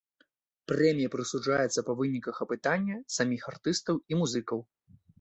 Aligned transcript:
Прэмія 0.71 1.11
прысуджаецца 1.17 1.85
па 1.91 1.97
выніках 2.01 2.35
апытання 2.49 2.97
саміх 3.19 3.41
артыстаў 3.55 4.05
і 4.11 4.25
музыкаў. 4.25 4.69